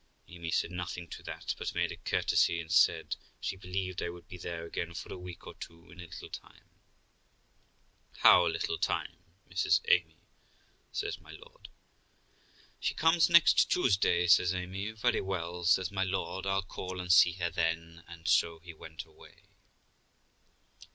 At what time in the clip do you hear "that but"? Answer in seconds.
1.21-1.75